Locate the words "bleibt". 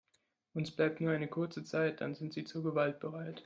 0.75-0.99